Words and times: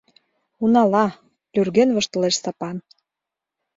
Унала!— 0.63 1.05
люрген 1.55 1.89
воштылеш 1.95 2.35
Стапан. 2.39 2.77